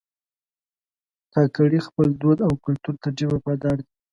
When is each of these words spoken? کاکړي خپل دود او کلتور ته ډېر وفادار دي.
کاکړي 1.33 1.79
خپل 1.87 2.07
دود 2.21 2.37
او 2.47 2.51
کلتور 2.65 2.95
ته 3.03 3.07
ډېر 3.17 3.29
وفادار 3.33 3.77
دي. 3.85 3.91